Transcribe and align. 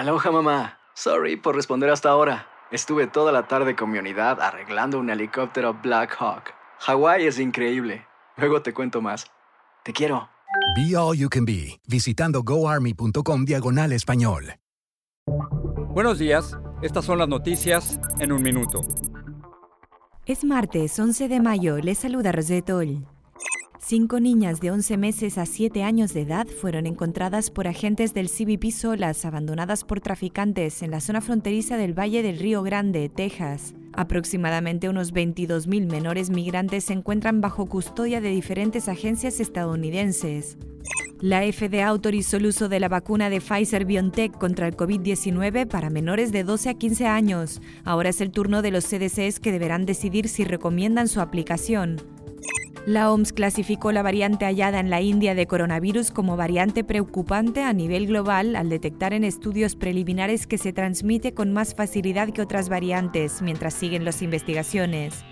Aloha 0.00 0.30
mamá. 0.30 0.78
Sorry 0.94 1.36
por 1.36 1.54
responder 1.54 1.90
hasta 1.90 2.08
ahora. 2.08 2.46
Estuve 2.70 3.06
toda 3.06 3.32
la 3.32 3.48
tarde 3.48 3.76
con 3.76 3.90
mi 3.90 3.98
unidad 3.98 4.40
arreglando 4.40 4.98
un 4.98 5.10
helicóptero 5.10 5.74
Black 5.74 6.16
Hawk. 6.18 6.54
Hawái 6.78 7.26
es 7.26 7.38
increíble. 7.38 8.06
Luego 8.38 8.62
te 8.62 8.72
cuento 8.72 9.02
más. 9.02 9.26
Te 9.84 9.92
quiero. 9.92 10.30
Be 10.74 10.96
All 10.96 11.18
You 11.18 11.28
Can 11.28 11.44
Be, 11.44 11.78
visitando 11.86 12.42
goarmy.com 12.42 13.44
diagonal 13.44 13.92
español. 13.92 14.54
Buenos 15.90 16.18
días, 16.18 16.56
estas 16.80 17.04
son 17.04 17.18
las 17.18 17.28
noticias 17.28 18.00
en 18.20 18.32
un 18.32 18.40
minuto. 18.40 18.80
Es 20.24 20.44
martes 20.44 20.98
11 20.98 21.28
de 21.28 21.40
mayo, 21.40 21.76
les 21.76 21.98
saluda 21.98 22.32
Rosetol. 22.32 23.04
Cinco 23.90 24.20
niñas 24.20 24.60
de 24.60 24.70
11 24.70 24.96
meses 24.98 25.36
a 25.36 25.46
7 25.46 25.82
años 25.82 26.14
de 26.14 26.20
edad 26.20 26.46
fueron 26.46 26.86
encontradas 26.86 27.50
por 27.50 27.66
agentes 27.66 28.14
del 28.14 28.30
CBP 28.30 28.70
solas, 28.70 29.24
abandonadas 29.24 29.82
por 29.82 30.00
traficantes 30.00 30.82
en 30.82 30.92
la 30.92 31.00
zona 31.00 31.20
fronteriza 31.20 31.76
del 31.76 31.98
Valle 31.98 32.22
del 32.22 32.38
Río 32.38 32.62
Grande, 32.62 33.08
Texas. 33.08 33.74
Aproximadamente 33.92 34.88
unos 34.88 35.12
22.000 35.12 35.90
menores 35.90 36.30
migrantes 36.30 36.84
se 36.84 36.92
encuentran 36.92 37.40
bajo 37.40 37.66
custodia 37.66 38.20
de 38.20 38.28
diferentes 38.28 38.88
agencias 38.88 39.40
estadounidenses. 39.40 40.56
La 41.20 41.42
FDA 41.42 41.88
autorizó 41.88 42.36
el 42.36 42.46
uso 42.46 42.68
de 42.68 42.78
la 42.78 42.88
vacuna 42.88 43.28
de 43.28 43.40
Pfizer 43.40 43.86
BioNTech 43.86 44.38
contra 44.38 44.68
el 44.68 44.76
COVID-19 44.76 45.66
para 45.66 45.90
menores 45.90 46.30
de 46.30 46.44
12 46.44 46.68
a 46.68 46.74
15 46.74 47.06
años. 47.08 47.60
Ahora 47.82 48.10
es 48.10 48.20
el 48.20 48.30
turno 48.30 48.62
de 48.62 48.70
los 48.70 48.84
CDCs 48.84 49.40
que 49.40 49.50
deberán 49.50 49.84
decidir 49.84 50.28
si 50.28 50.44
recomiendan 50.44 51.08
su 51.08 51.20
aplicación. 51.20 52.19
La 52.86 53.12
OMS 53.12 53.34
clasificó 53.34 53.92
la 53.92 54.02
variante 54.02 54.46
hallada 54.46 54.80
en 54.80 54.88
la 54.88 55.02
India 55.02 55.34
de 55.34 55.46
coronavirus 55.46 56.10
como 56.10 56.38
variante 56.38 56.82
preocupante 56.82 57.62
a 57.62 57.74
nivel 57.74 58.06
global 58.06 58.56
al 58.56 58.70
detectar 58.70 59.12
en 59.12 59.22
estudios 59.22 59.76
preliminares 59.76 60.46
que 60.46 60.56
se 60.56 60.72
transmite 60.72 61.34
con 61.34 61.52
más 61.52 61.74
facilidad 61.74 62.30
que 62.30 62.40
otras 62.40 62.70
variantes 62.70 63.42
mientras 63.42 63.74
siguen 63.74 64.06
las 64.06 64.22
investigaciones. 64.22 65.24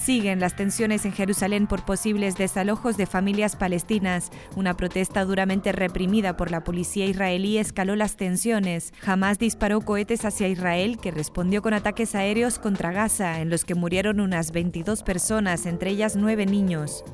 Siguen 0.00 0.40
las 0.40 0.56
tensiones 0.56 1.04
en 1.04 1.12
Jerusalén 1.12 1.66
por 1.66 1.84
posibles 1.84 2.34
desalojos 2.36 2.96
de 2.96 3.04
familias 3.04 3.54
palestinas. 3.54 4.30
Una 4.56 4.74
protesta 4.74 5.26
duramente 5.26 5.72
reprimida 5.72 6.38
por 6.38 6.50
la 6.50 6.64
policía 6.64 7.04
israelí 7.04 7.58
escaló 7.58 7.96
las 7.96 8.16
tensiones. 8.16 8.94
Hamas 9.04 9.38
disparó 9.38 9.82
cohetes 9.82 10.24
hacia 10.24 10.48
Israel 10.48 10.98
que 10.98 11.10
respondió 11.10 11.60
con 11.60 11.74
ataques 11.74 12.14
aéreos 12.14 12.58
contra 12.58 12.92
Gaza, 12.92 13.40
en 13.42 13.50
los 13.50 13.66
que 13.66 13.74
murieron 13.74 14.20
unas 14.20 14.52
22 14.52 15.02
personas, 15.02 15.66
entre 15.66 15.90
ellas 15.90 16.16
nueve 16.16 16.46
niños. 16.46 17.04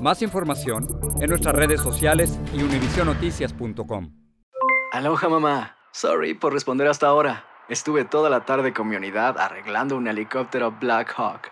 Más 0.00 0.22
información 0.22 0.86
en 1.20 1.28
nuestras 1.28 1.56
redes 1.56 1.80
sociales 1.80 2.38
y 2.54 2.62
univisionoticias.com. 2.62 4.12
Aloha 4.92 5.28
mamá. 5.28 5.76
Sorry 5.92 6.34
por 6.34 6.52
responder 6.52 6.86
hasta 6.86 7.08
ahora. 7.08 7.46
Estuve 7.68 8.04
toda 8.04 8.30
la 8.30 8.44
tarde 8.44 8.72
con 8.72 8.88
mi 8.88 8.94
unidad 8.94 9.38
arreglando 9.38 9.96
un 9.96 10.06
helicóptero 10.06 10.70
Black 10.80 11.12
Hawk. 11.16 11.51